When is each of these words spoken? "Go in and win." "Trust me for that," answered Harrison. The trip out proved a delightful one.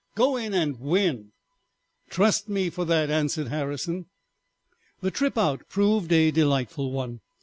"Go 0.15 0.35
in 0.35 0.55
and 0.55 0.79
win." 0.79 1.31
"Trust 2.09 2.49
me 2.49 2.71
for 2.71 2.85
that," 2.85 3.11
answered 3.11 3.49
Harrison. 3.49 4.07
The 5.01 5.11
trip 5.11 5.37
out 5.37 5.69
proved 5.69 6.11
a 6.11 6.31
delightful 6.31 6.91
one. 6.91 7.19